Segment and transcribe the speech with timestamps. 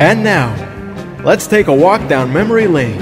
[0.00, 0.52] And now,
[1.24, 3.00] let's take a walk down memory lane,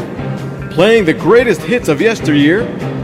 [0.71, 2.62] playing the greatest hits of yesteryear,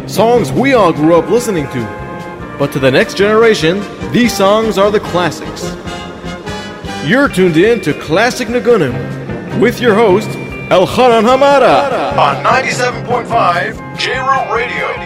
[0.09, 2.57] songs we all grew up listening to.
[2.57, 3.81] But to the next generation,
[4.13, 5.65] these songs are the classics.
[7.05, 10.29] You're tuned in to Classic Nigunim with your host,
[10.71, 15.00] Elchanan Hamada on 97.5 J-Root Radio.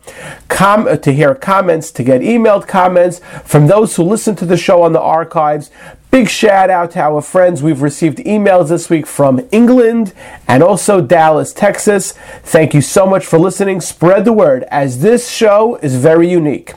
[0.49, 4.83] com- to hear comments to get emailed comments from those who listen to the show
[4.83, 5.71] on the archives
[6.15, 7.61] Big shout out to our friends.
[7.61, 10.13] We've received emails this week from England
[10.47, 12.13] and also Dallas, Texas.
[12.41, 13.81] Thank you so much for listening.
[13.81, 16.71] Spread the word as this show is very unique.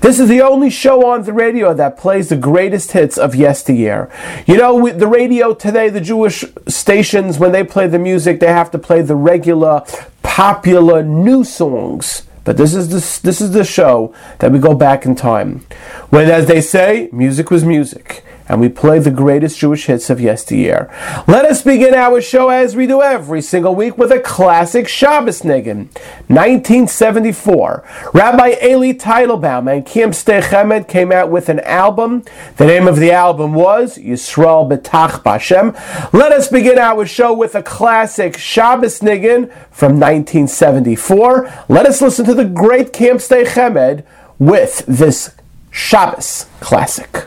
[0.00, 4.12] This is the only show on the radio that plays the greatest hits of yesteryear.
[4.46, 8.70] You know, the radio today, the Jewish stations, when they play the music, they have
[8.70, 9.82] to play the regular,
[10.22, 12.28] popular new songs.
[12.44, 15.66] But this is the, this is the show that we go back in time.
[16.10, 20.20] When, as they say, music was music and we play the greatest Jewish hits of
[20.20, 20.90] yesteryear.
[21.26, 25.42] Let us begin our show as we do every single week with a classic Shabbos
[25.42, 25.88] Niggin.
[26.28, 32.24] 1974, Rabbi Eli Teitelbaum and Kim Stechemed came out with an album.
[32.56, 35.74] The name of the album was Yisrael Betach Bashem.
[36.12, 41.64] Let us begin our show with a classic Shabbos Niggin from 1974.
[41.68, 44.04] Let us listen to the great Kim Stechemed
[44.38, 45.34] with this
[45.70, 47.26] Shabbos classic.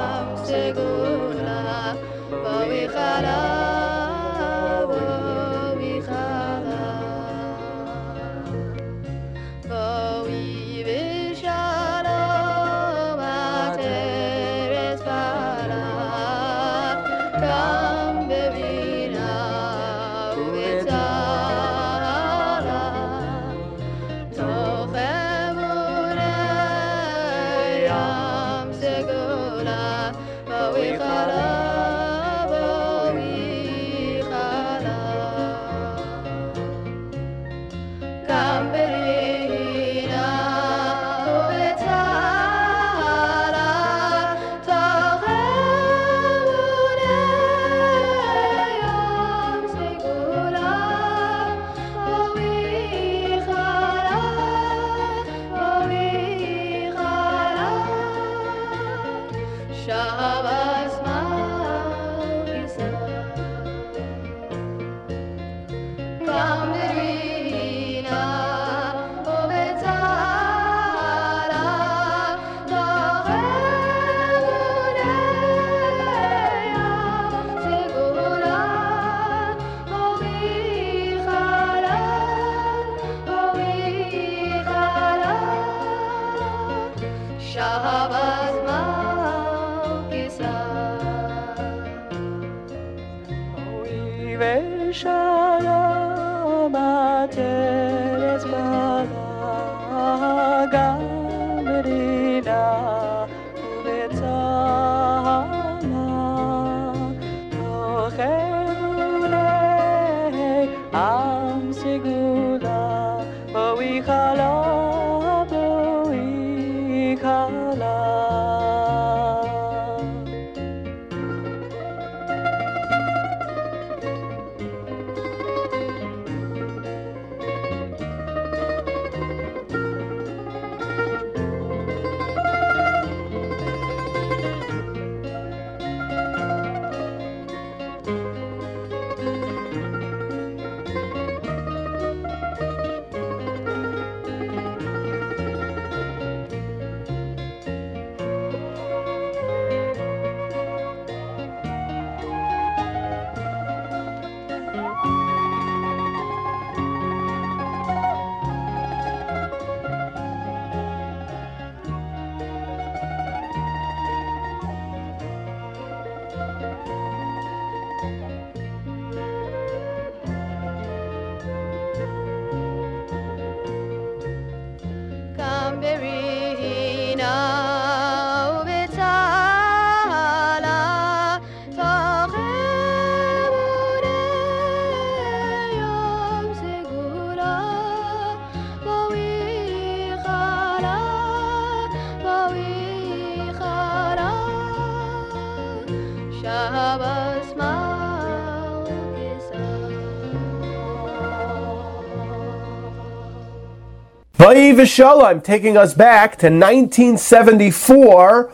[204.71, 208.49] Shalom, taking us back to 1974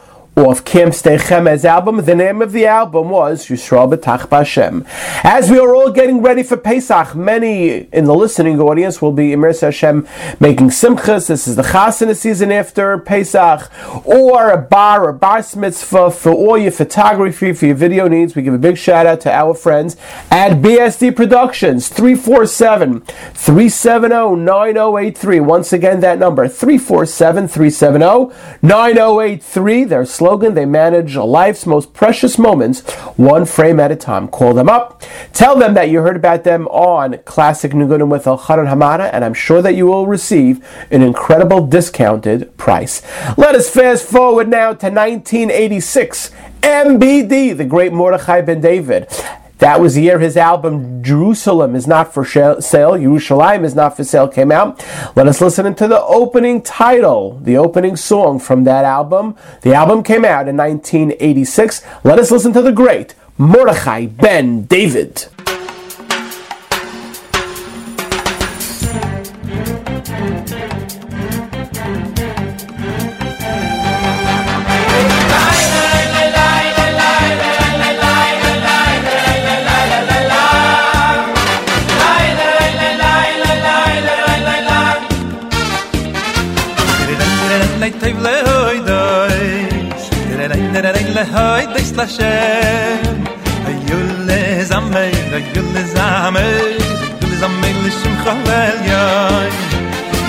[0.45, 2.05] off Kim Stechem's album.
[2.05, 4.85] The name of the album was Yisrael B'Tach B'Hashem.
[5.23, 9.33] As we are all getting ready for Pesach, many in the listening audience will be
[9.33, 10.07] Emir Hashem
[10.39, 11.27] making simchas.
[11.27, 13.71] This is the chasana season after Pesach,
[14.05, 18.35] or a bar or bar mitzvah for all your photography, for your video needs.
[18.35, 19.97] We give a big shout out to our friends
[20.29, 25.39] at BSD Productions, 347 370 9083.
[25.39, 29.83] Once again, that number, 347 370 9083.
[29.85, 30.55] They're slogan.
[30.55, 32.81] They manage life's most precious moments,
[33.15, 34.27] one frame at a time.
[34.27, 35.01] Call them up.
[35.31, 39.33] Tell them that you heard about them on Classic Nigunim with Elchanan Hamada, and I'm
[39.33, 43.01] sure that you will receive an incredible discounted price.
[43.37, 46.31] Let us fast forward now to 1986.
[46.61, 49.07] MBD, the great Mordechai Ben David.
[49.59, 54.03] That was the year his album Jerusalem is not for sale, Yerushalayim is not for
[54.03, 54.85] sale came out.
[55.15, 59.35] Let us listen to the opening title, the opening song from that album.
[59.61, 61.83] The album came out in 1986.
[62.03, 65.27] Let us listen to the great Mordechai Ben David.
[92.07, 93.27] Hashem.
[93.67, 95.39] A zamei, a
[95.95, 96.77] zamei
[97.21, 99.49] A zamei lishim chalel yoy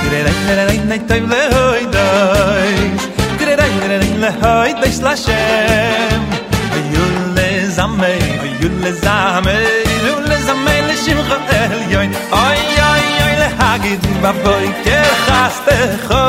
[0.03, 3.03] Gire rei, gire rei, nei toiv lehoi dois
[3.39, 6.21] Gire rei, gire rei, lehoi dois la Hashem
[7.77, 9.87] zamei, a yule zamei
[10.35, 12.09] A zamei lishim chalel yoy
[12.47, 12.61] Oi,
[12.91, 16.27] oi, oi, lehagid baboy kerchas techo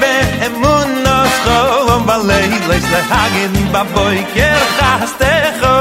[0.00, 0.14] Ve
[0.46, 5.22] emun nos chalom balei Lois lehagid baboy ba boy ker khast
[5.60, 5.76] kho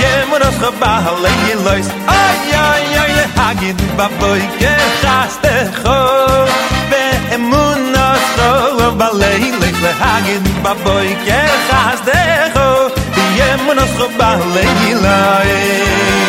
[0.00, 0.60] ye mun os
[1.22, 1.88] le ye lois
[2.20, 5.44] ay ay ay le hagid ba boy ker khast
[5.80, 5.98] kho
[6.90, 7.02] be
[7.36, 9.92] emunos kho ba le ye lois le
[10.64, 12.08] ba boy ker khast
[12.56, 12.68] kho
[13.38, 13.94] ye mun os
[14.54, 16.27] le ye lois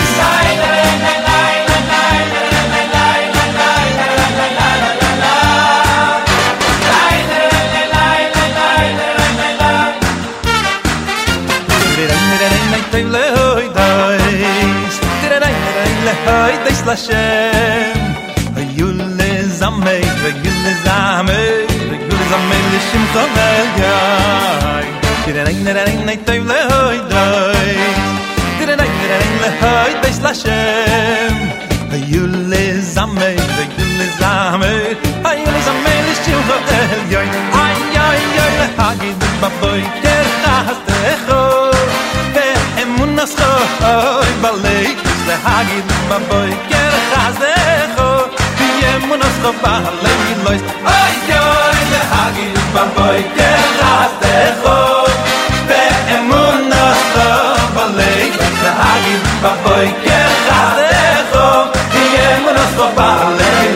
[16.29, 17.97] hoy de shlashem
[18.59, 18.63] a
[19.19, 21.41] le zame ve gun le zame
[21.89, 24.85] ve gun zame le shim tonel gay
[25.23, 27.71] kire nay nay nay nay toy le hoy doy
[28.57, 31.35] kire nay nay nay le hoy de shlashem
[31.95, 32.63] ayun le
[32.95, 34.73] zame ve gun le zame
[35.31, 37.27] ayun le zame le shim tonel gay
[37.63, 41.68] ay ay ay le hagi de baboy ke hast
[43.19, 43.35] nas
[43.79, 44.87] khoy balay
[45.25, 47.55] ze hagin ma boy ger khaze
[47.95, 48.09] kho
[48.81, 54.77] yem mo אוי khoy balay loyst ay yoy ze hagin ma boy ger khaze kho
[55.71, 55.81] be
[56.15, 56.31] em
[56.71, 57.27] nas khoy
[57.75, 58.23] balay
[58.61, 59.21] ze hagin
[59.65, 59.87] boy
[60.47, 60.95] khaze
[61.33, 61.47] kho
[63.01, 63.67] balay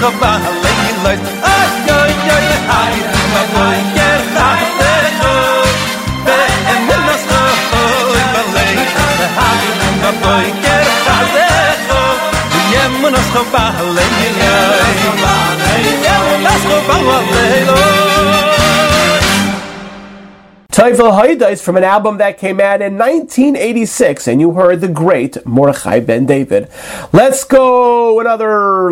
[0.00, 0.27] look about.
[20.88, 24.88] Teufel Haida is from an album that came out in 1986, and you heard the
[24.88, 26.70] great Mordechai Ben David.
[27.12, 28.90] Let's go another.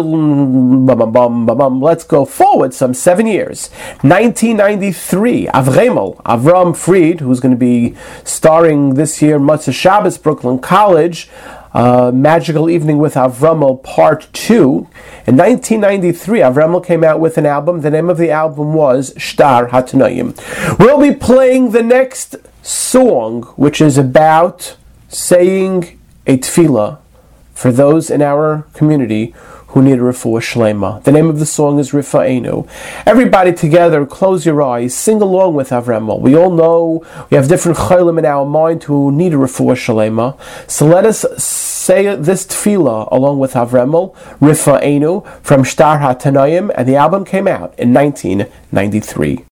[1.81, 3.71] Let's go forward some seven years.
[4.03, 11.31] 1993, Avremel, Avram Fried, who's going to be starring this year Matzah Shabbos, Brooklyn College.
[11.76, 14.88] Uh, Magical Evening with Avramo Part 2.
[15.26, 17.83] In 1993, Avramo came out with an album.
[17.83, 20.78] The name of the album was Shtar Hatanoim.
[20.78, 24.76] We'll be playing the next song, which is about
[25.09, 26.99] saying a tefillah
[27.52, 29.35] for those in our community
[29.76, 31.04] who need a refuah shlema.
[31.04, 32.66] The name of the song is Rifa'enu.
[33.04, 36.18] Everybody together, close your eyes, sing along with Avremel.
[36.18, 40.40] We all know we have different chaylim in our mind who need a refuah shlema.
[40.66, 46.97] So let us say this tefillah along with Avremel, Rifa'enu from Shtar HaTanayim, and the
[46.97, 49.45] album came out in 1993.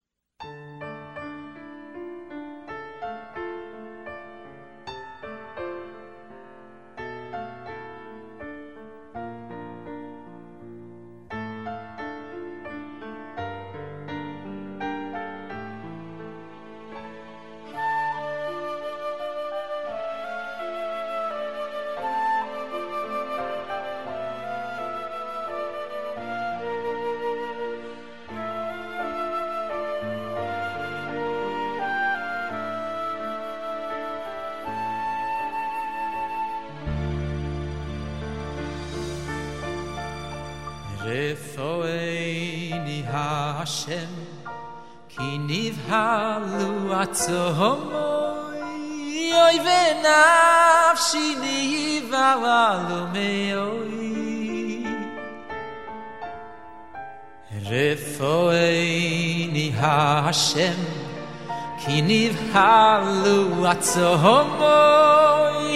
[62.55, 64.75] halu at so homo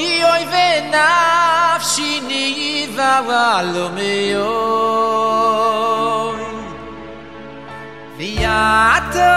[0.06, 1.06] i oi vena
[1.82, 2.44] fshini
[3.96, 4.52] meo
[8.18, 8.62] via
[9.14, 9.34] to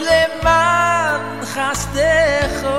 [0.07, 1.21] leman
[1.53, 2.77] chastecho.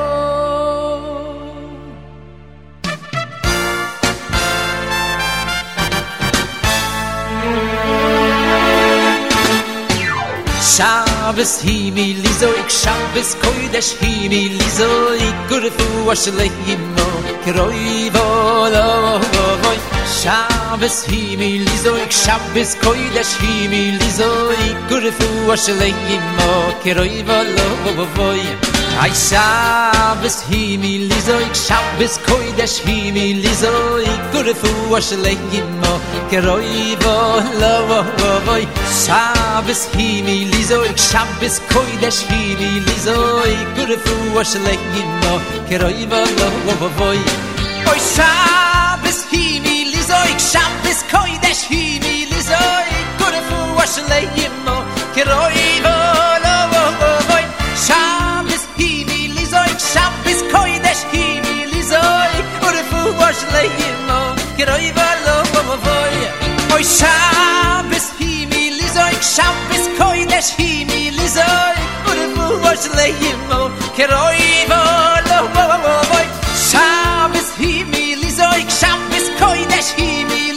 [11.28, 14.88] Shabbos hi mi lizo ik Shabbos koidesh hi mi lizo
[15.26, 17.08] ik gurfu ashle himo
[17.44, 18.86] kroi vola
[19.64, 19.78] vay
[20.20, 24.30] Shabbos hi mi lizo ik Shabbos koidesh hi mi lizo
[24.68, 26.50] ik gurfu ashle himo
[26.82, 27.68] kroi vola
[28.16, 28.42] vay
[29.00, 33.70] Ay shav es hi mi lizo ik shav es koy de shvi mi lizo
[34.12, 35.92] ik gure fu a shle gimmo
[36.30, 37.18] ke vo
[37.60, 38.64] lo vo vo voy
[39.02, 43.98] shav es hi mi lizo ik shav es koy de shvi mi lizo ik gure
[44.04, 45.34] fu a shle gimmo
[45.68, 45.78] ke
[46.10, 47.20] vo lo vo vo voy
[47.92, 52.62] oy shav es hi mi lizo ik shav es koy de shvi mi lizo
[52.98, 54.76] ik gure fu a shle gimmo
[55.14, 55.22] ke
[55.86, 55.97] vo
[63.38, 64.20] ich lege mo
[64.56, 66.16] geroy valo vo vo voy
[66.74, 71.76] oi sham bis hi mi lizoy sham bis koi des hi mi lizoy
[72.10, 73.60] ur vo vo ich lege mo
[73.98, 74.42] geroy
[74.72, 76.26] valo vo vo voy
[78.22, 79.60] lizoy sham bis koi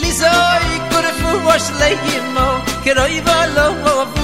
[0.04, 1.54] lizoy ur vo vo
[2.84, 4.21] geroy valo vo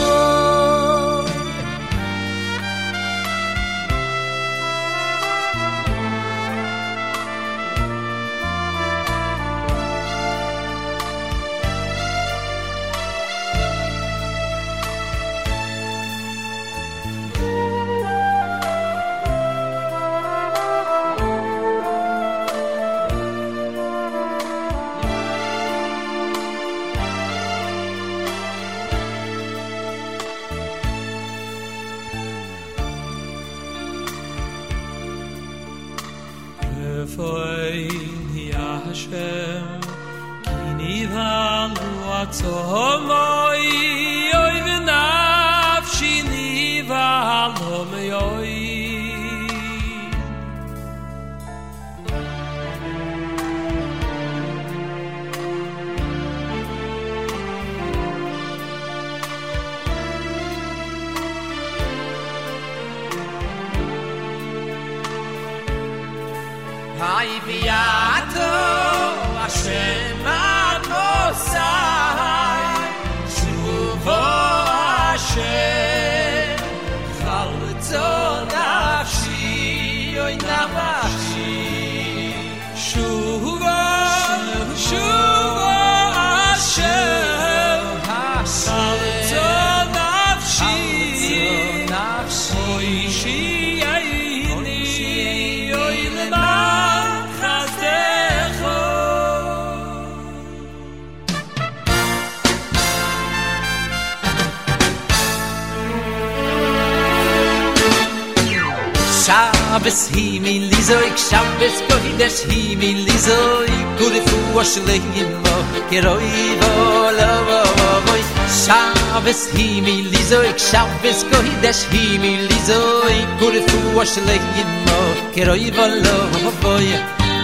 [109.78, 115.54] Shabbos hi mi lizoi, Shabbos koi desh hi mi lizoi, kuri fu o shlehi mo,
[115.88, 118.22] keroi vo lo vo vo voi.
[118.62, 124.98] Shabbos hi mi lizoi, Shabbos koi desh hi mi lizoi, kuri fu o shlehi mo,
[125.34, 126.16] keroi vo lo.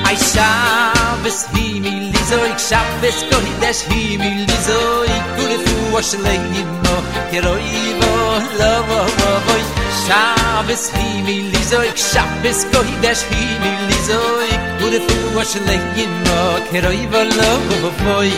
[0.09, 6.65] Ay Shabbos hi mi lizoi, Shabbos koi desh hi mi lizoi, kuri fu o shlehi
[6.83, 6.97] mo,
[7.31, 8.13] keroi vo
[8.59, 8.75] lo
[10.07, 13.23] Shabbos hi mi lizoik Shabbos go hi dash
[13.63, 14.61] mi lizoik.
[14.85, 16.41] Ure fu wa shle yin mo
[16.71, 18.31] Kero i vo foy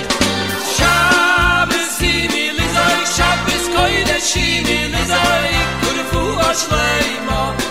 [0.77, 4.35] Shabbos hi mi lizoik Shabbos go hi dash
[4.67, 5.67] mi lizoik.
[5.89, 6.51] Ure fu wa
[7.29, 7.66] mo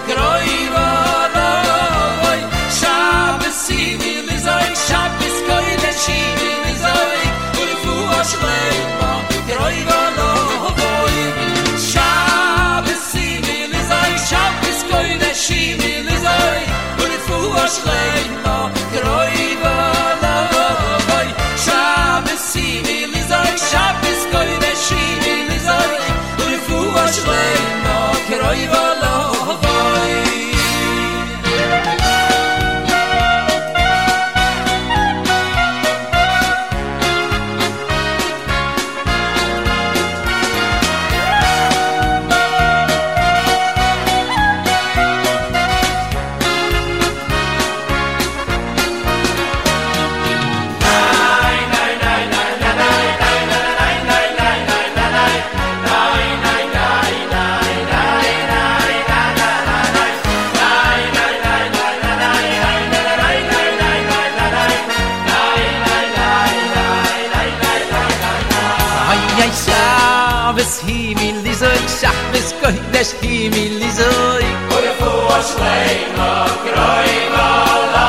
[73.05, 75.39] es ki mi li zoi Kore fu a
[76.65, 77.49] kroi ma
[77.93, 78.07] la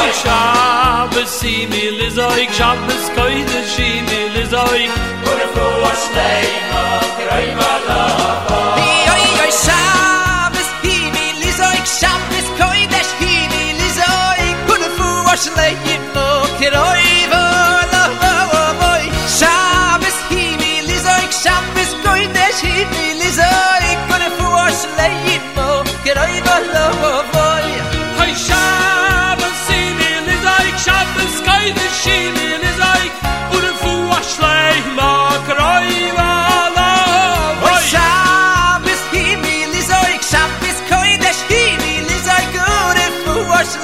[0.00, 4.84] Oi shabes i mi li zoi Shabes koi de shi mi li zoi
[5.24, 6.84] Kore fu a shleima
[7.18, 8.02] kroi ma la
[9.14, 10.98] Oi oi shabes i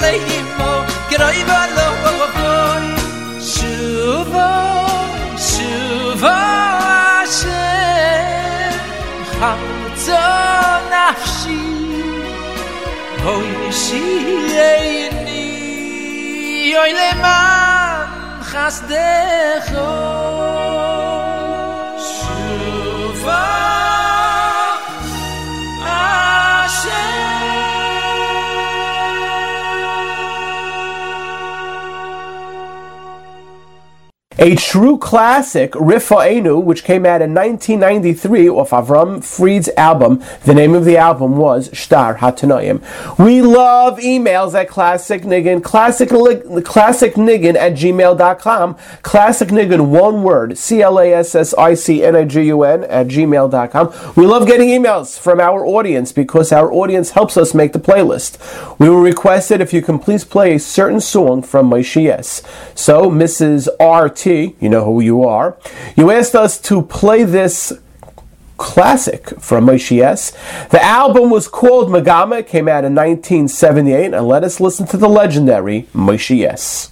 [0.05, 0.73] היפו
[1.09, 2.87] גיר איבער לאב קוק קוי
[3.41, 4.37] שוב
[5.39, 7.45] שוואס
[9.31, 11.59] חצונע שי
[13.25, 14.95] הוי ני שי ליי
[34.45, 40.23] A true classic, Rifa'enu, which came out in 1993 off Avram Fried's album.
[40.43, 42.83] The name of the album was Shtar Hatanoim.
[43.19, 48.77] We love emails at Classic Nigun, classic, Nigun at gmail.com.
[49.01, 52.65] Classic Nigun, one word, C L A S S I C N I G U
[52.65, 54.15] N at gmail.com.
[54.15, 58.37] We love getting emails from our audience because our audience helps us make the playlist.
[58.79, 62.05] We were requested if you can please play a certain song from Moshe.
[62.75, 63.69] So, Mrs.
[63.81, 65.57] RT, you know who you are,
[65.97, 67.73] you asked us to play this
[68.57, 70.31] classic from Moshe Yess.
[70.69, 75.09] The album was called Megama, came out in 1978, and let us listen to the
[75.09, 76.91] legendary Moshe Yess.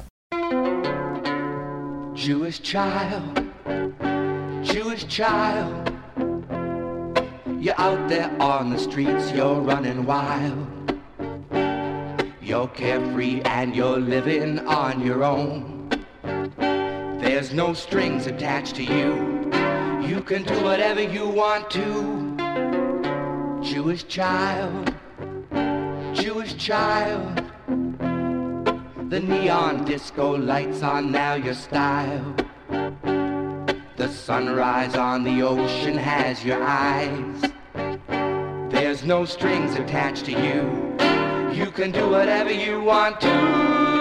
[2.15, 3.47] Jewish child,
[4.63, 5.89] Jewish child.
[7.61, 10.67] You're out there on the streets, you're running wild.
[12.43, 15.89] You're carefree and you're living on your own.
[17.23, 19.49] There's no strings attached to you.
[20.05, 22.35] You can do whatever you want to.
[23.63, 24.93] Jewish child,
[26.13, 27.41] Jewish child.
[29.09, 32.35] The neon disco lights are now your style.
[33.97, 37.53] The sunrise on the ocean has your eyes.
[38.69, 41.57] There's no strings attached to you.
[41.57, 43.92] You can do whatever you want to.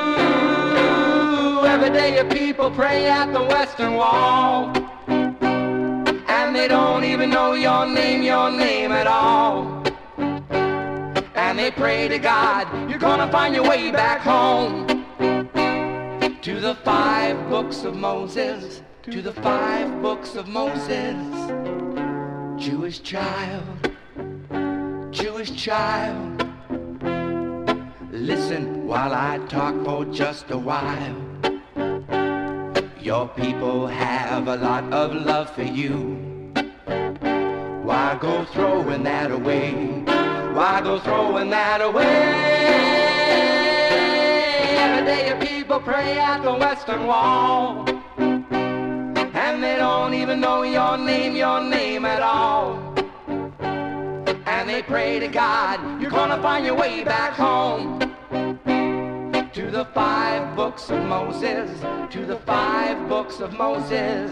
[1.73, 4.75] Every day your people pray at the Western Wall.
[5.07, 9.81] And they don't even know your name, your name at all.
[11.33, 14.85] and they pray to God, you're gonna find your way back home.
[16.41, 21.15] To the five books of Moses, to the five books of Moses.
[22.57, 23.91] Jewish child,
[25.09, 26.45] Jewish child.
[28.11, 31.31] Listen while I talk for just a while.
[33.01, 36.19] Your people have a lot of love for you.
[37.83, 39.73] Why go throwing that away?
[40.53, 42.05] Why go throwing that away?
[44.77, 47.89] Every day your people pray at the Western Wall.
[48.19, 52.75] And they don't even know your name, your name at all.
[54.45, 58.10] And they pray to God, you're gonna find your way back home.
[59.71, 61.79] The five books of Moses,
[62.11, 64.29] to the five books of Moses.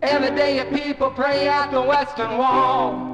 [0.00, 3.12] Every day your people pray at the Western Wall.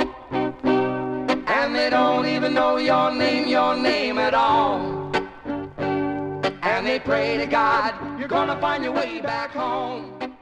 [0.62, 5.10] And they don't even know your name, your name at all.
[5.78, 10.35] And they pray to God, you're gonna find your way back home.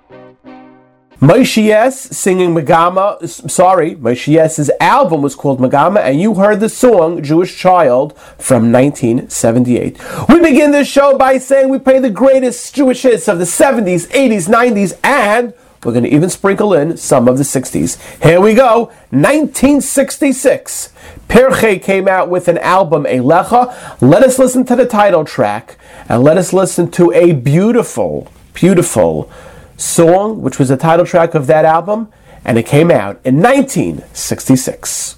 [1.21, 7.57] Moshe singing Megama, sorry, Moshe album was called Megama, and you heard the song Jewish
[7.57, 10.29] Child from 1978.
[10.29, 14.09] We begin this show by saying we play the greatest Jewish hits of the 70s,
[14.09, 18.23] 80s, 90s, and we're going to even sprinkle in some of the 60s.
[18.23, 20.93] Here we go, 1966.
[21.29, 24.01] Pirchei came out with an album, Elecha.
[24.01, 29.31] Let us listen to the title track, and let us listen to a beautiful, beautiful
[29.77, 32.09] song, which was the title track of that album,
[32.45, 35.17] and it came out in 1966.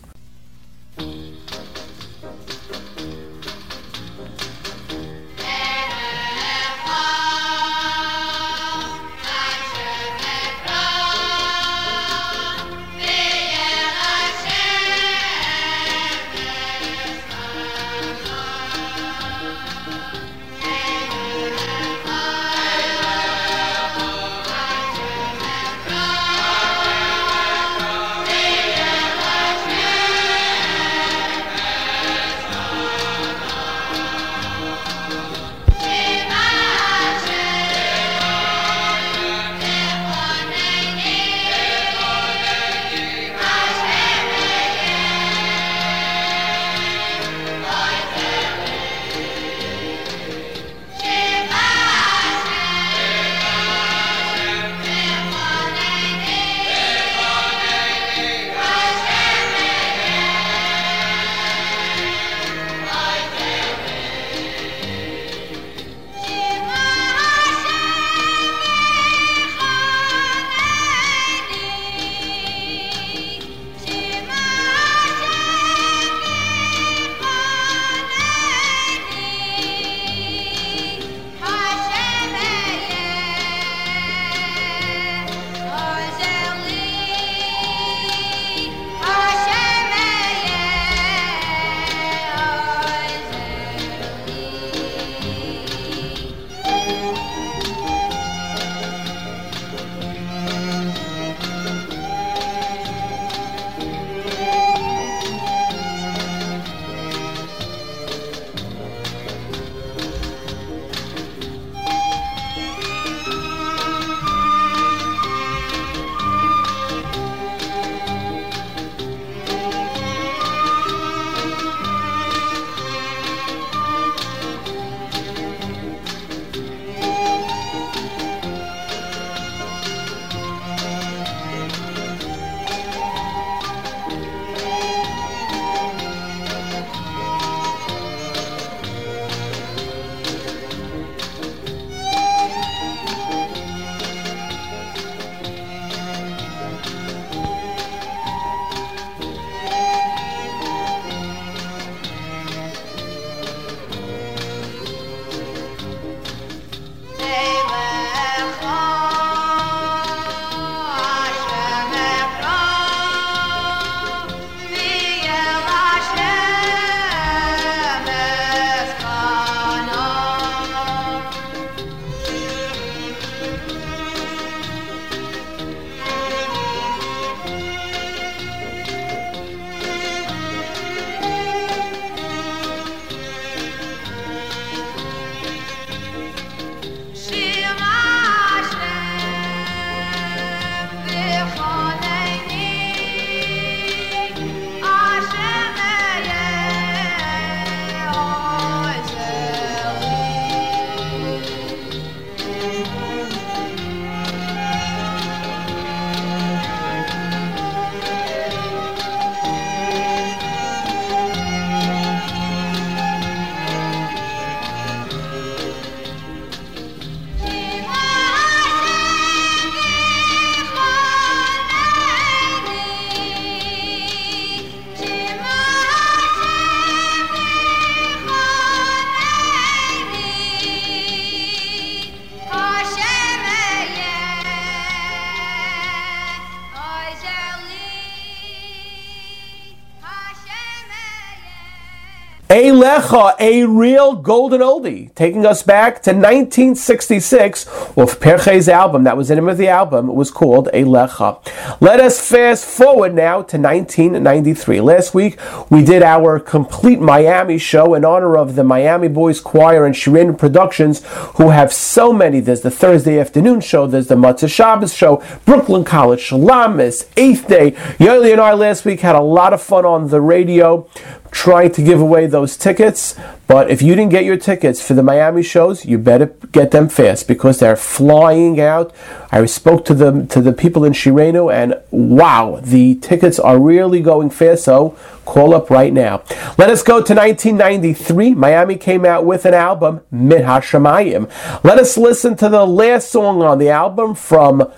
[242.97, 249.05] Eilecha, a real golden oldie, taking us back to 1966 with Pirchei's album.
[249.05, 250.09] That was the name of the album.
[250.09, 251.39] It was called Eilecha.
[251.81, 254.81] Let us fast forward now to 1993.
[254.81, 259.85] Last week, we did our complete Miami show in honor of the Miami Boys Choir
[259.85, 261.05] and Shirin Productions,
[261.35, 262.41] who have so many.
[262.41, 267.73] There's the Thursday afternoon show, there's the Matzah Shabbos show, Brooklyn College Shalamis, Eighth Day.
[267.99, 270.89] Yoli and I last week had a lot of fun on the radio
[271.37, 273.15] trying to give away those tickets.
[273.47, 276.89] But if you didn't get your tickets for the Miami shows, you better get them
[276.89, 278.91] fast because they're flying out.
[279.31, 284.01] I spoke to the to the people in Shireno, and wow, the tickets are really
[284.01, 284.65] going fast.
[284.65, 284.97] So
[285.27, 286.23] call up right now.
[286.57, 288.35] Let us go to 1993.
[288.35, 291.31] Miami came out with an album, Min Hashemayim.
[291.63, 294.73] Let us listen to the last song on the album from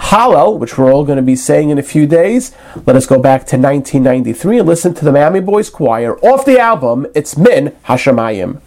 [0.00, 2.52] Hallel, which we're all going to be saying in a few days.
[2.86, 6.58] Let us go back to 1993 and listen to the Miami Boys Choir off the
[6.58, 8.60] album It's Min Hashemayim.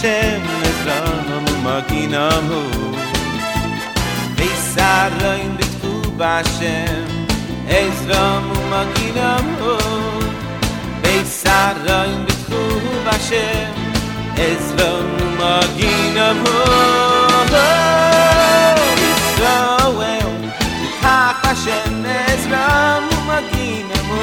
[0.00, 2.60] Hashem Ezraham Umakinam Hu.
[4.36, 7.04] Beisar Roim Bitfu Bashem
[7.68, 9.74] Ezraham Umakinam Hu.
[11.02, 12.62] Beisar Roim Bitfu
[13.04, 13.74] Bashem
[14.48, 16.56] Ezraham Umakinam Hu.
[19.02, 20.32] Yisrael
[20.80, 24.22] Yitach Hashem Ezraham Umakinam Hu.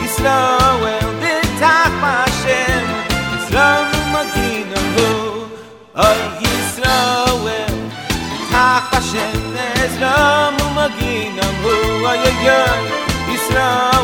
[0.00, 1.15] Yisrael.
[5.96, 7.72] Ay Yisrael
[8.28, 11.76] B'Tach Hashem Ezra Mumagina Mu
[12.10, 12.82] Ay Ay Ay.
[13.32, 13.95] Yisrael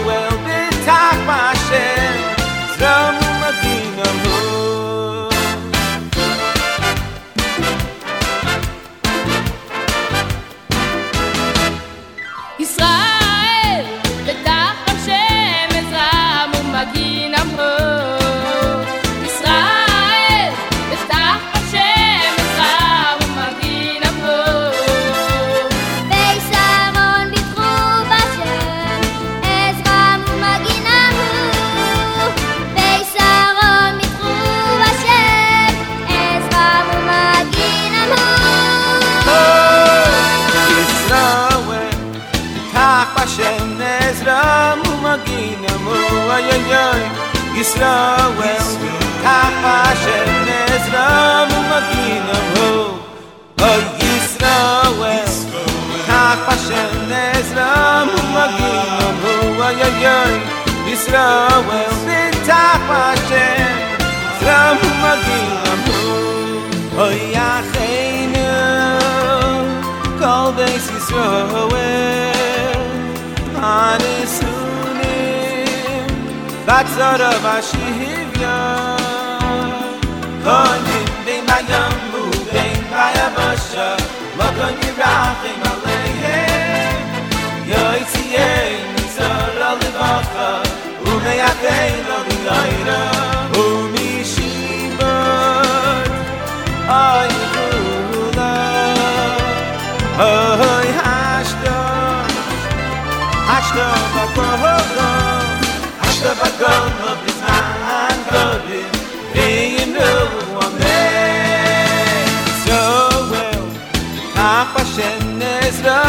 [115.02, 116.00] Hashem Ezra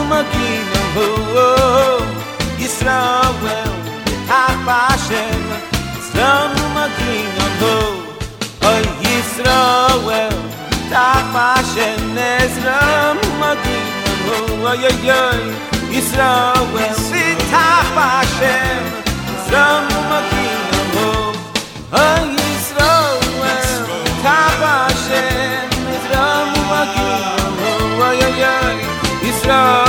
[0.00, 1.08] Umakim Ho
[2.56, 3.72] Yisrael
[4.26, 5.42] Tach Hashem
[5.98, 6.30] Ezra
[6.64, 7.28] Umakim
[7.60, 7.74] Ho
[8.62, 8.72] Ho
[9.04, 10.38] Yisrael
[10.88, 12.78] Tach Hashem Ezra
[13.28, 13.86] Umakim
[14.26, 14.36] Ho
[14.70, 15.44] Ay Ay Ay
[15.92, 18.82] Yisrael Tach Hashem
[19.36, 19.66] Ezra
[19.98, 20.60] Umakim
[20.94, 21.08] Ho
[21.92, 22.06] Ho
[22.40, 23.17] Yisrael
[29.48, 29.87] Yisrael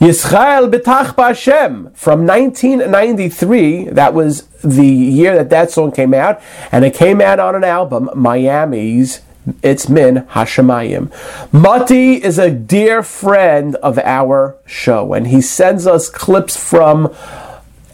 [0.00, 3.88] Yisrael B'tach B'Hashem from 1993.
[3.90, 7.64] That was the year that that song came out, and it came out on an
[7.64, 9.22] album, Miami's
[9.60, 11.10] It's Min Hashemayim.
[11.52, 17.12] Mati is a dear friend of our show, and he sends us clips from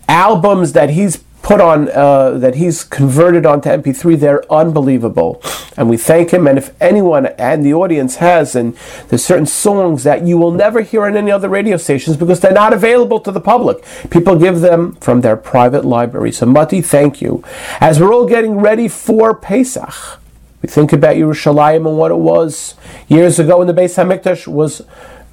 [0.07, 4.19] albums that he's put on uh, that he's converted onto MP3.
[4.19, 5.43] They're unbelievable,
[5.77, 6.49] and we thank him.
[6.49, 8.75] And if anyone and the audience has, and
[9.09, 12.53] there's certain songs that you will never hear on any other radio stations because they're
[12.53, 13.85] not available to the public.
[14.11, 16.33] People give them from their private library.
[16.33, 17.45] So Mati, thank you.
[17.79, 20.21] As we're all getting ready for Pesach.
[20.63, 22.75] We think about Yerushalayim and what it was
[23.07, 24.81] years ago when the Beis Hamikdash was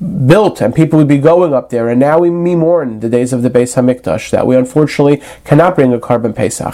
[0.02, 1.88] built and people would be going up there.
[1.90, 5.94] And now we mourn the days of the Beis Hamikdash that we unfortunately cannot bring
[5.94, 6.74] a korban Pesach.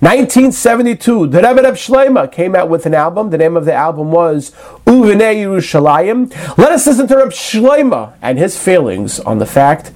[0.00, 3.30] 1972, the Rebbe Reb Shleima came out with an album.
[3.30, 4.50] The name of the album was
[4.84, 6.58] Uvnei Yerushalayim.
[6.58, 9.92] Let us listen to Reb Shleima and his feelings on the fact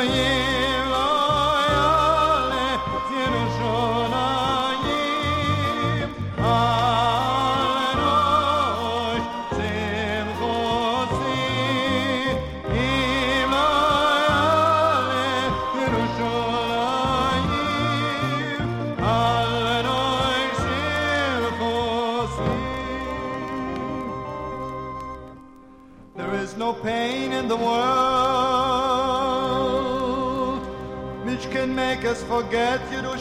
[0.00, 0.59] Lo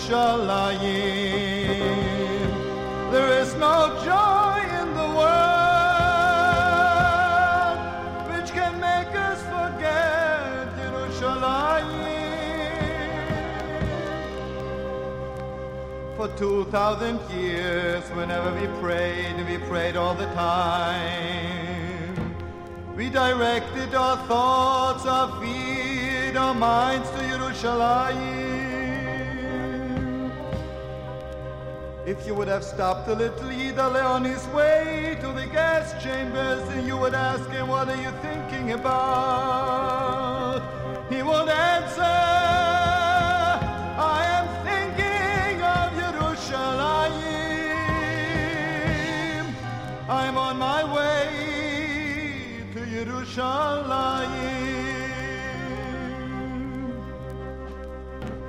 [0.10, 1.70] Yerushalayim.
[3.12, 5.39] There is no joy in the world
[8.32, 11.78] which can make us forget Yerushalayim.
[16.18, 22.16] For two thousand years, whenever we prayed, we prayed all the time.
[22.95, 28.39] We directed our thoughts, our feet, our minds to Yerushalayim.
[32.30, 36.86] You would have stopped a little Yidale on his way to the gas chambers, and
[36.86, 40.61] you would ask him, What are you thinking about?
[41.09, 42.03] He would answer,
[44.13, 47.15] I am thinking of Yerushalayim.
[50.07, 54.69] I'm on my way to Yerushalayim.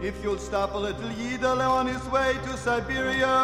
[0.02, 2.34] If you'll stop a little Yidale on his way
[2.64, 3.38] Siberia,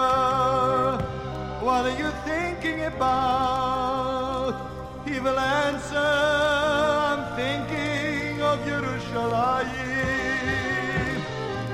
[1.62, 4.54] what are you thinking about?
[5.06, 9.72] He will answer, I'm thinking of Yerushalayim.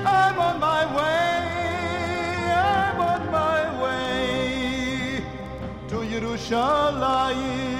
[0.05, 1.43] I'm on my way,
[2.55, 5.21] I'm on my way
[5.89, 7.73] to Yerushalayim.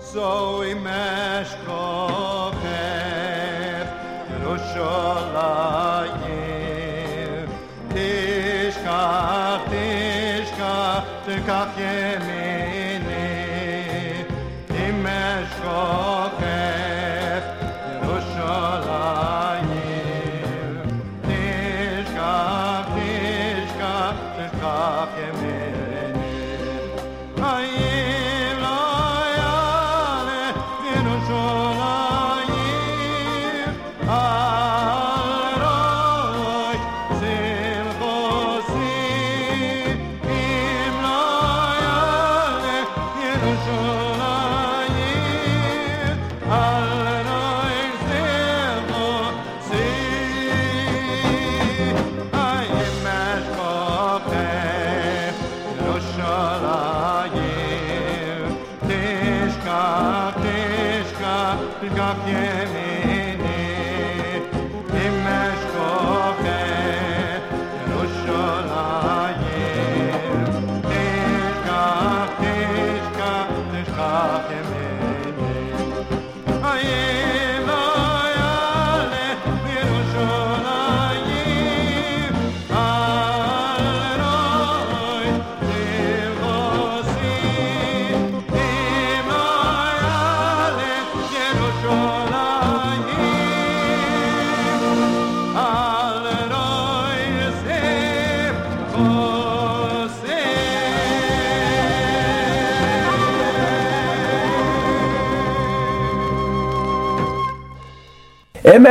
[0.00, 1.55] So imesh kochech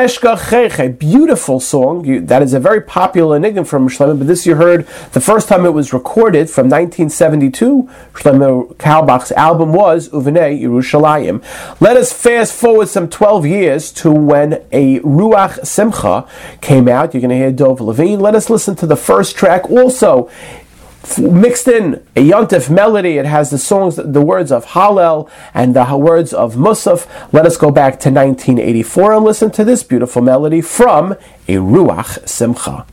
[0.06, 2.06] Emeshkachech, a beautiful song.
[2.06, 5.50] You, that is a very popular enigma from Shlomo, but this you heard the first
[5.50, 7.90] time it was recorded from 1972.
[8.14, 11.44] Shlomo Carlebach's album was Uvnei Yerushalayim.
[11.82, 16.30] Let us fast forward some 12 years to when a Ruach Simcha
[16.62, 17.16] came out.
[17.16, 18.20] You're going to hear Dov Levine.
[18.20, 20.30] Let us listen to the first track also
[21.18, 23.18] mixed in a yontif melody.
[23.18, 27.08] It has the songs, the words of Hallel and the words of Musaf.
[27.32, 31.14] Let us go back to 1984 and listen to this beautiful melody from
[31.48, 32.86] a Ruach Simcha.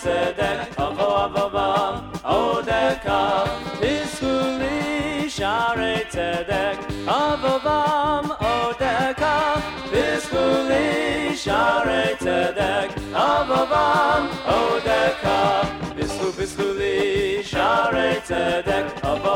[0.00, 1.94] Tzedek, Avo Avovam,
[2.24, 3.44] Odeka.
[3.80, 9.60] Bismillah, Sharei Tzedek, Avovam, Odeka.
[9.92, 14.24] Bismillah, Sharei Tzedek, Avovam,
[14.56, 15.68] Odeka.
[15.94, 19.34] Bisu Bismillah, Sharei Tzedek, Avo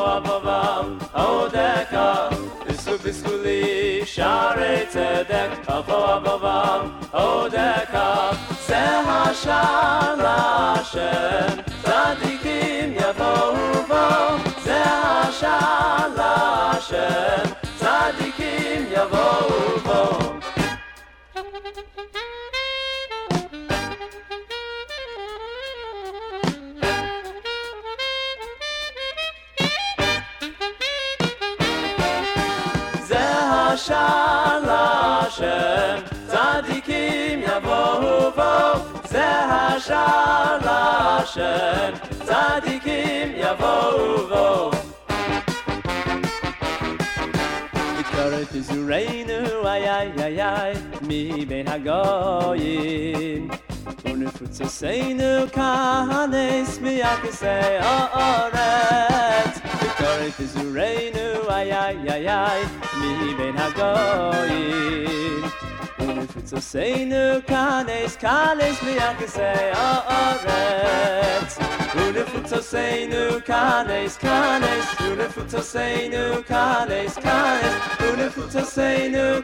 [1.12, 2.33] Odeka.
[3.04, 6.82] Bismillah, Sharei Tzedek, Avo Avovam,
[7.12, 8.32] Odeka.
[8.64, 10.38] Seha Shala
[10.76, 11.52] Hashem,
[11.84, 14.06] Tzadikim Yavohu Vo.
[14.64, 16.32] Seha Shala
[16.72, 17.46] Hashem,
[17.78, 19.83] Tzadikim Yavohu Vo.
[39.90, 41.92] השל השם,
[42.24, 44.70] צדיקים יבואו בו.
[47.96, 53.48] ביקורת אזורנו, איי איי איי איי, מבין הגויים.
[54.04, 57.46] ונפוצצנו כהנס מיחסי
[57.80, 59.58] האורץ.
[59.80, 62.62] ביקורת אזורנו, איי איי איי איי,
[63.00, 65.63] מבין הגויים.
[66.43, 69.41] ונפוצצנו כהנס, כהנס מיחסי
[69.73, 71.57] האורץ.
[71.95, 79.41] ונפוצצנו כהנס, כהנס, ונפוצצנו כהנס, כהנס, ונפוצצנו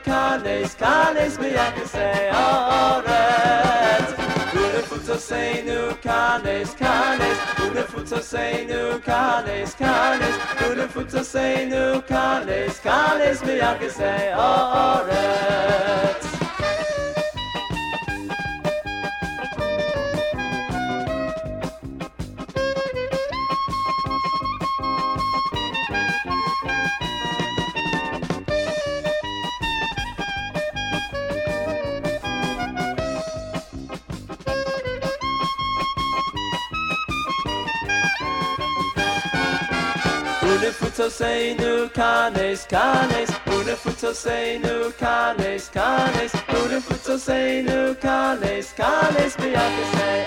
[41.00, 43.30] Unefuto sei nu canes, canes.
[43.46, 46.32] Unefuto sei nu canes, canes.
[46.46, 49.34] Unefuto sei nu canes, canes.
[49.36, 50.26] Bianca sei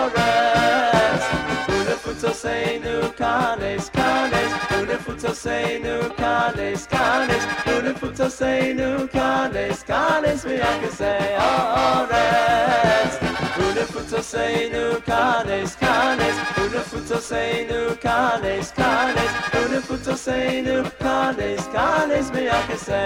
[0.00, 1.24] ores.
[1.68, 4.50] Unefuto sei nu canes, canes.
[4.80, 7.44] Unefuto sei nu canes, canes.
[7.66, 10.42] Unefuto sei nu canes, canes.
[10.42, 13.27] Bianca sei ores
[13.58, 19.30] oretz Unifutosenu kanes kanes Unifutosenu kanes kanes
[19.64, 23.02] Unifutosenu kanes kanes miyakase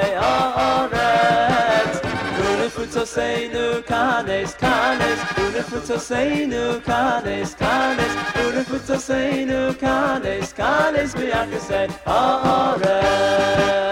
[0.69, 2.01] oretz
[2.53, 8.13] Unifutosenu kanes kanes Unifutosenu kanes kanes
[8.49, 13.92] Unifutosenu kanes kanes miyakase oretz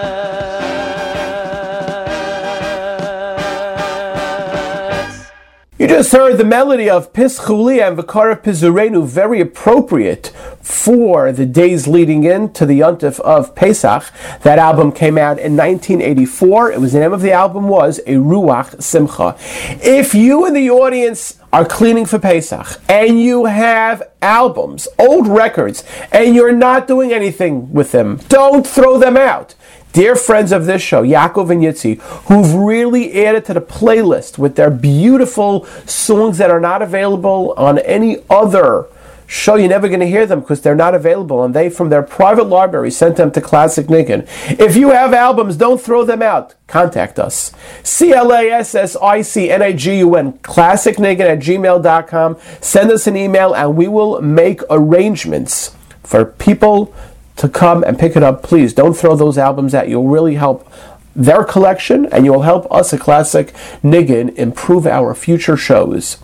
[5.91, 10.27] just just heard the melody of Pischuli and Vikara Pizurenu, very appropriate
[10.61, 14.05] for the days leading in to the Yontif of Pesach.
[14.43, 16.71] That album came out in 1984.
[16.71, 19.35] It was the name of the album was A Ruach Simcha.
[19.83, 25.83] If you in the audience are cleaning for Pesach and you have albums, old records,
[26.13, 29.55] and you're not doing anything with them, don't throw them out.
[29.93, 34.55] Dear friends of this show, Yaakov and Yitzi, who've really added to the playlist with
[34.55, 38.87] their beautiful songs that are not available on any other
[39.27, 42.03] show, you're never going to hear them because they're not available, and they, from their
[42.03, 44.25] private library, sent them to Classic Nigun.
[44.57, 46.55] If you have albums, don't throw them out.
[46.67, 47.51] Contact us.
[47.83, 52.37] C L A S S I C N I G U N, classicnigun at gmail.com.
[52.61, 56.93] Send us an email, and we will make arrangements for people
[57.41, 58.43] to come and pick it up.
[58.43, 59.89] Please don't throw those albums out.
[59.89, 60.71] You'll really help
[61.15, 63.51] their collection and you'll help us at Classic
[63.83, 66.19] Nigun improve our future shows.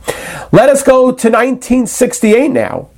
[0.51, 2.89] Let us go to 1968 now.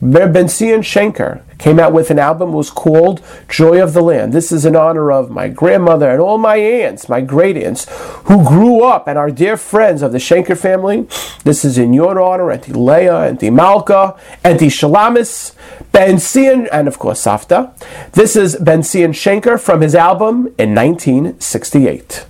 [0.00, 4.34] Benzion Schenker came out with an album was called Joy of the Land.
[4.34, 7.86] This is in honor of my grandmother and all my aunts, my great aunts,
[8.24, 11.08] who grew up and are dear friends of the Schenker family.
[11.44, 15.54] This is in your honor, Auntie Leah, Auntie Malka, Auntie Shalamis,
[15.92, 17.72] Benzion, and of course Safta.
[18.12, 22.26] This is Benzion Schenker from his album in 1968.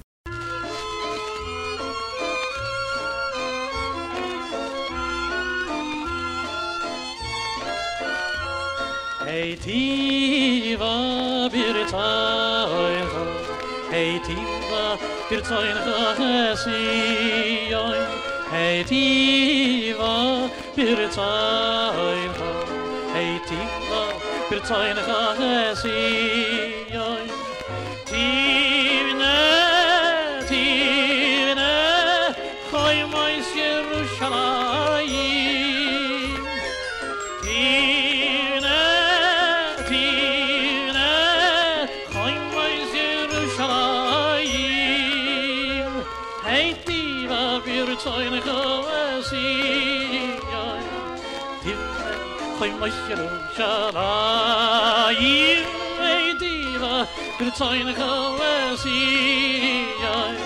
[9.27, 10.91] Hey tiva
[11.53, 13.25] bir tsayn ha
[13.91, 14.83] Hey tiva
[15.31, 17.97] bir tsayn ha siyon
[18.53, 20.13] Hey tiva
[20.77, 22.53] bir tsayn ha
[23.17, 24.05] Hey tiva
[24.51, 25.21] bir tsayn ha
[52.87, 55.67] Choim Mois Yerushalayim.
[55.99, 57.09] Hey, Tiva,
[57.39, 60.37] wir zoin Choesiyan.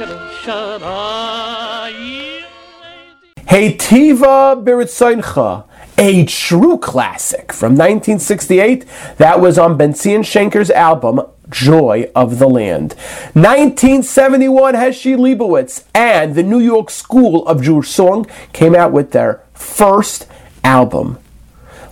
[0.00, 1.92] Choim Mois
[3.46, 5.64] Hey Tiva Biritzoncha,
[5.98, 8.86] a true classic from 1968
[9.18, 11.20] that was on Benzion Schenker's album
[11.50, 12.94] Joy of the Land.
[13.34, 19.42] 1971, Heshi Leibowitz and the New York School of Jewish Song came out with their
[19.52, 20.26] first
[20.64, 21.18] album.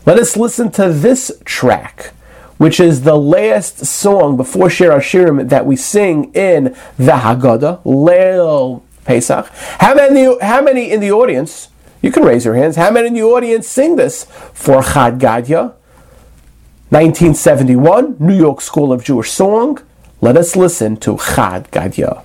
[0.07, 2.15] Let us listen to this track,
[2.59, 8.83] which is the last song before Shir Hashirim that we sing in the Haggadah, Leil
[9.05, 9.47] Pesach.
[9.79, 11.69] How many, how many in the audience,
[12.03, 15.75] you can raise your hands, how many in the audience sing this for Chad Gadya?
[16.91, 19.79] 1971, New York School of Jewish Song.
[20.21, 22.25] Let us listen to Chad Gadya.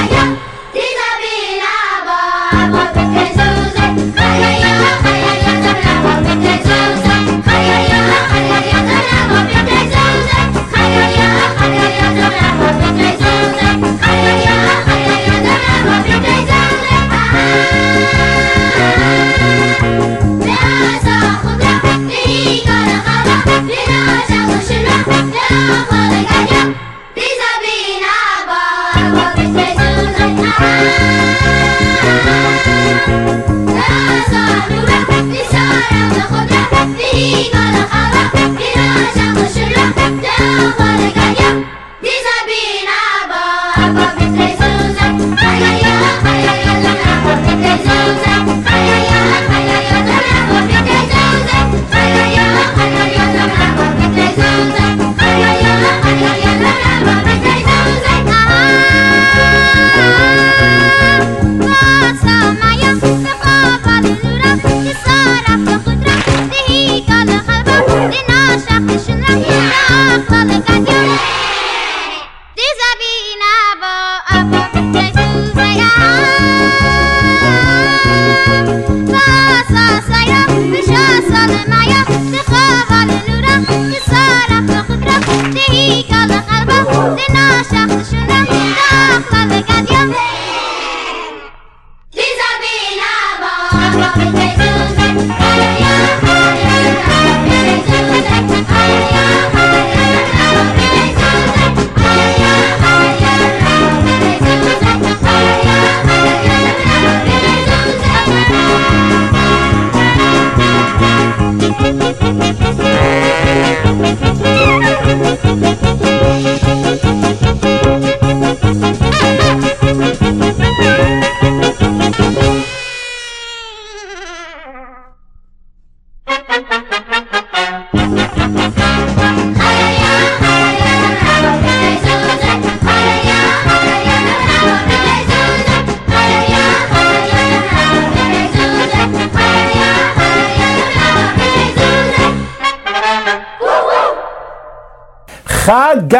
[33.11, 38.60] يا أسعى نرفرف بسارة ناخد رفرف في إيجا لا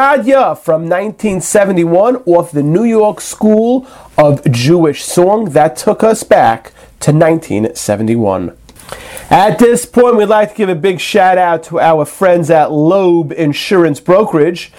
[0.01, 3.85] From 1971 off the New York School
[4.17, 5.51] of Jewish Song.
[5.51, 8.57] That took us back to 1971.
[9.29, 12.71] At this point, we'd like to give a big shout out to our friends at
[12.71, 14.73] Loeb Insurance Brokerage.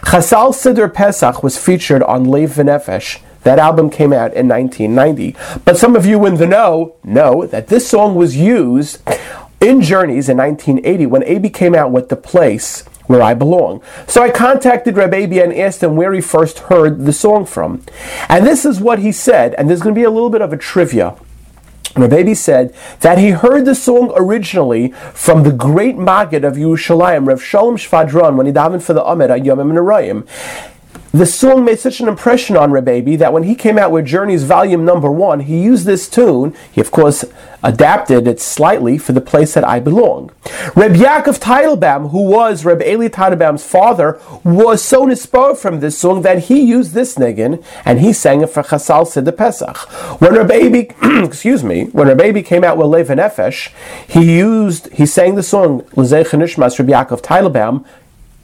[0.05, 3.19] Chasal Siddur Pesach was featured on Lev Nefesh.
[3.43, 5.35] That album came out in 1990.
[5.65, 9.01] But some of you in the know know that this song was used
[9.59, 13.81] in Journeys in 1980 when Abi came out with The Place Where I Belong.
[14.07, 17.83] So I contacted Reb Abi and asked him where he first heard the song from.
[18.29, 20.53] And this is what he said, and there's going to be a little bit of
[20.53, 21.15] a trivia.
[21.95, 27.43] Rabbi said that he heard the song originally from the great Maggid of Yerushalayim, Rev
[27.43, 30.25] Shalom Shvadron, when he davened for the Amid at Yomim Noraim.
[31.14, 34.05] The song made such an impression on Reb Abi that when he came out with
[34.05, 36.55] Journeys Volume Number One, he used this tune.
[36.72, 37.26] He, of course,
[37.62, 40.32] adapted it slightly for the place that I belong.
[40.74, 46.22] Reb Yaakov Teitelbaum, who was Reb Eli Teitelbaum's father, was so inspired from this song
[46.22, 49.78] that he used this nigun and he sang it for Chasal Siddur Pesach.
[50.22, 50.91] When Reb Abi,
[51.26, 53.70] excuse me, when Reb Abi came out with Lev Nefesh,
[54.07, 57.86] he used, he sang the song L'zei Nishmas Reb Yaakov Teitelbaum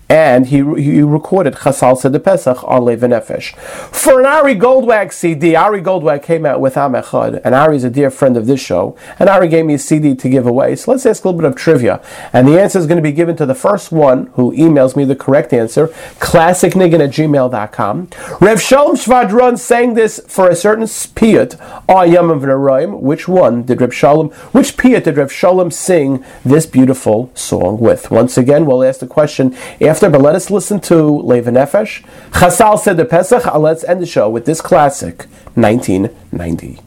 [0.09, 3.55] and he, he recorded Chasal Siddur Pesach on Lev Nefesh.
[3.57, 7.89] For an Ari Goldwag CD, Ari Goldwag came out with Am Echad, and Ari's a
[7.89, 10.75] dear friend of this show, and Ari gave me a CD to give away.
[10.75, 12.01] So let's ask a little bit of trivia.
[12.31, 15.03] And the answer is going to be given to the first one who emails me
[15.03, 15.87] the correct answer,
[16.19, 18.09] classicnigun at gmail.com.
[18.39, 22.99] Rev Shalom Shvadron sang this for a certain piyut on ah Yomim Noraim.
[22.99, 28.09] Which one did Rev Shalom, which piyut did Rev Shalom sing this beautiful song with?
[28.09, 32.03] Once again, we'll ask the question after after, but let us listen to Lev Nefesh.
[32.29, 35.23] Chasal Siddur Pesach, uh, let's end the show with this classic,
[35.55, 36.86] 1990.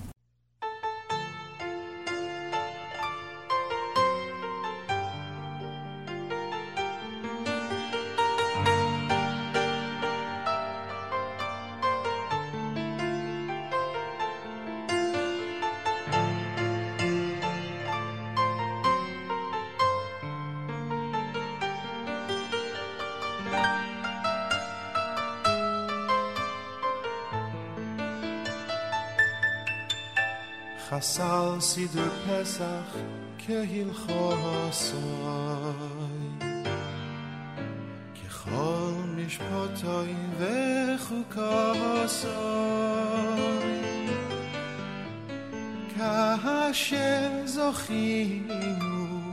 [32.51, 32.90] پسخ
[33.38, 34.90] که هیل خواهستای
[38.14, 40.44] که خانش پا تا این و
[40.96, 42.30] خوکاستای
[45.96, 46.05] که
[46.44, 46.94] هش
[47.44, 49.32] زخیمو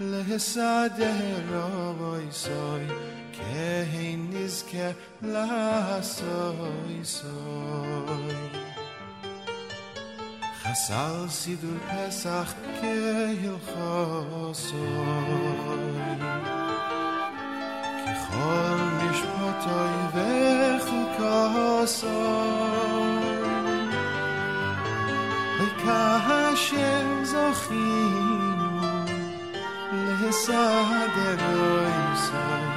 [0.00, 2.86] له سده را بایسای
[3.32, 8.61] که هینیز که لحسای سای
[10.72, 13.60] Chasal Sidur Pesach kehilchosoi
[18.02, 21.12] Kechol mishpotoi vechukosoi
[25.58, 28.70] V'kashem zochinu
[30.22, 32.72] lesader oisoi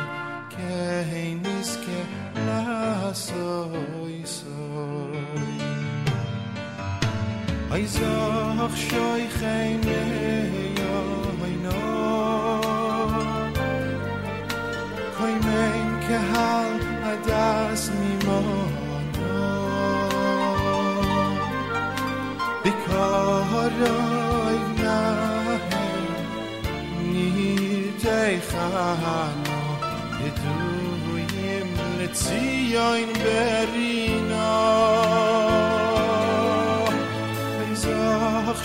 [0.54, 2.00] Kein nizke
[2.46, 3.96] lasoi
[7.76, 11.01] ای زاخ شای خینه یا
[11.45, 12.61] اینا
[15.17, 15.34] کای
[16.07, 19.39] که حال عدس میمانا
[22.63, 25.59] بیکارای نه
[27.03, 29.63] نیده خانا
[30.19, 31.69] بدویم
[31.99, 34.55] لطیاین برینا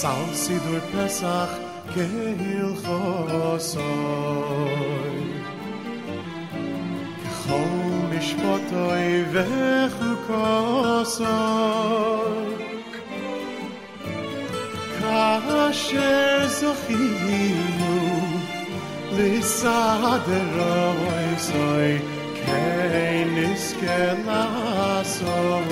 [0.00, 1.52] sal si dur pesach
[1.92, 2.04] ke
[2.40, 3.84] hil khosoy
[7.40, 7.74] khol
[8.10, 9.44] mishpotoy ve
[10.26, 12.48] khosoy
[14.96, 17.96] kasher zokhinu
[19.18, 20.26] lisad
[20.56, 21.90] roy soy
[22.40, 25.69] kein iskelasoy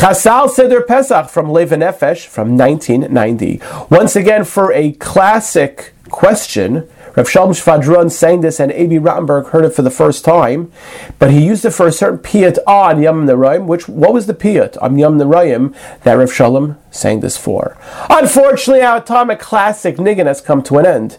[0.00, 3.60] Chasal Siddur Pesach from Lev Nefesh from 1990.
[3.90, 9.66] Once again, for a classic question, Rav Shalom Shvadron sang this and Abi Rottenberg heard
[9.66, 10.72] it for the first time,
[11.18, 14.32] but he used it for a certain piyut on Yomim Noraim, which, what was the
[14.32, 15.74] piyut on Yomim Noraim
[16.04, 17.76] that Rav Shalom sang this for?
[18.08, 21.18] Unfortunately, our atomic classic Nigun has come to an end.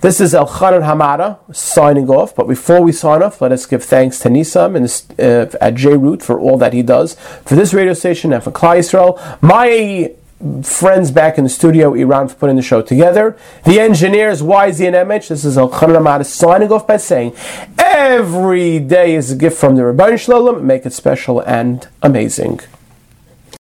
[0.00, 2.34] This is Elchanan Hamada signing off.
[2.34, 4.86] But before we sign off, let us give thanks to Nisam and
[5.20, 8.78] uh, at JRoot for all that he does for this radio station and for Klal
[8.78, 9.42] Yisrael.
[9.42, 10.14] My
[10.62, 13.36] friends back in the studio, Iran, for putting the show together.
[13.66, 15.28] The engineers, YZ and MH.
[15.28, 17.34] This is Elchanan Hamada signing off by saying,
[17.76, 20.62] every day is a gift from the Ribono Shel Olam.
[20.62, 22.60] Make it special and amazing.